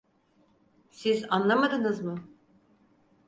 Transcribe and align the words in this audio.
Siz 0.89 1.25
anlamadınız 1.29 2.01
mı? 2.01 2.27